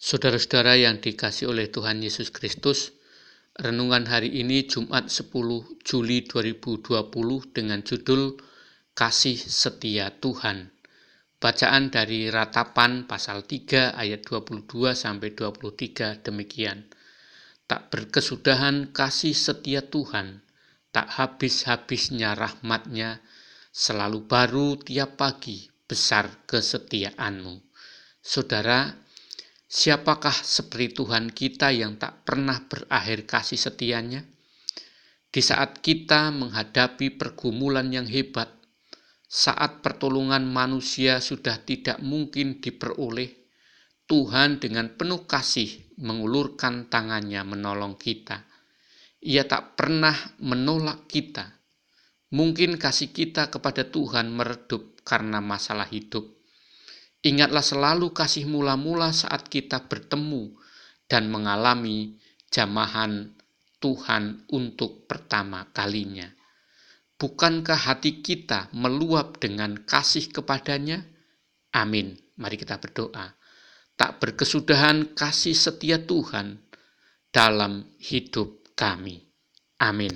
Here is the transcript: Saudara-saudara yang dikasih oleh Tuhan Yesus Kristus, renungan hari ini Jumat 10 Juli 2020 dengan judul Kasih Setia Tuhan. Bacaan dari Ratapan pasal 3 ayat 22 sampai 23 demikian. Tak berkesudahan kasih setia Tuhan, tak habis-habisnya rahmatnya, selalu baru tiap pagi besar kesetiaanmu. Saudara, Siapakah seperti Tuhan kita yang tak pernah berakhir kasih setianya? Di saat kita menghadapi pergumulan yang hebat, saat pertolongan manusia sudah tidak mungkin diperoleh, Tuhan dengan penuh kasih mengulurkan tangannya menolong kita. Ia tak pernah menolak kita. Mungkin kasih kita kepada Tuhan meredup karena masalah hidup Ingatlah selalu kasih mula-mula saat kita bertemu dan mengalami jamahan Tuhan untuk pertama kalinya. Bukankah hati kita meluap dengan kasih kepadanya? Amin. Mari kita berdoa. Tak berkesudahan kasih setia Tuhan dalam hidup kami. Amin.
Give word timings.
Saudara-saudara 0.00 0.80
yang 0.80 0.96
dikasih 0.96 1.52
oleh 1.52 1.68
Tuhan 1.68 2.00
Yesus 2.00 2.32
Kristus, 2.32 2.96
renungan 3.52 4.08
hari 4.08 4.32
ini 4.32 4.64
Jumat 4.64 5.12
10 5.12 5.28
Juli 5.84 6.24
2020 6.24 7.04
dengan 7.52 7.84
judul 7.84 8.40
Kasih 8.96 9.36
Setia 9.36 10.08
Tuhan. 10.08 10.72
Bacaan 11.36 11.92
dari 11.92 12.32
Ratapan 12.32 13.04
pasal 13.04 13.44
3 13.44 13.92
ayat 13.92 14.24
22 14.24 14.96
sampai 14.96 15.36
23 15.36 16.24
demikian. 16.24 16.88
Tak 17.68 17.92
berkesudahan 17.92 18.96
kasih 18.96 19.36
setia 19.36 19.84
Tuhan, 19.84 20.40
tak 20.96 21.12
habis-habisnya 21.12 22.32
rahmatnya, 22.32 23.20
selalu 23.68 24.24
baru 24.24 24.80
tiap 24.80 25.20
pagi 25.20 25.68
besar 25.84 26.48
kesetiaanmu. 26.48 27.68
Saudara, 28.24 29.09
Siapakah 29.70 30.34
seperti 30.34 30.98
Tuhan 30.98 31.30
kita 31.30 31.70
yang 31.70 31.94
tak 31.94 32.26
pernah 32.26 32.58
berakhir 32.58 33.22
kasih 33.22 33.54
setianya? 33.54 34.18
Di 35.30 35.38
saat 35.38 35.78
kita 35.78 36.34
menghadapi 36.34 37.14
pergumulan 37.14 37.86
yang 37.94 38.10
hebat, 38.10 38.50
saat 39.30 39.78
pertolongan 39.78 40.42
manusia 40.42 41.22
sudah 41.22 41.62
tidak 41.62 42.02
mungkin 42.02 42.58
diperoleh, 42.58 43.30
Tuhan 44.10 44.58
dengan 44.58 44.90
penuh 44.90 45.22
kasih 45.30 45.94
mengulurkan 46.02 46.90
tangannya 46.90 47.46
menolong 47.46 47.94
kita. 47.94 48.42
Ia 49.22 49.46
tak 49.46 49.78
pernah 49.78 50.18
menolak 50.42 51.06
kita. 51.06 51.46
Mungkin 52.34 52.74
kasih 52.74 53.14
kita 53.14 53.54
kepada 53.54 53.86
Tuhan 53.86 54.34
meredup 54.34 54.98
karena 55.06 55.38
masalah 55.38 55.86
hidup 55.86 56.39
Ingatlah 57.20 57.60
selalu 57.60 58.16
kasih 58.16 58.48
mula-mula 58.48 59.12
saat 59.12 59.44
kita 59.52 59.84
bertemu 59.84 60.56
dan 61.04 61.28
mengalami 61.28 62.16
jamahan 62.48 63.36
Tuhan 63.76 64.48
untuk 64.48 65.04
pertama 65.04 65.68
kalinya. 65.76 66.32
Bukankah 67.20 67.76
hati 67.76 68.24
kita 68.24 68.72
meluap 68.72 69.36
dengan 69.36 69.76
kasih 69.84 70.32
kepadanya? 70.32 71.04
Amin. 71.76 72.16
Mari 72.40 72.56
kita 72.56 72.80
berdoa. 72.80 73.36
Tak 74.00 74.16
berkesudahan 74.16 75.12
kasih 75.12 75.52
setia 75.52 76.00
Tuhan 76.00 76.56
dalam 77.28 77.84
hidup 78.00 78.72
kami. 78.72 79.20
Amin. 79.76 80.08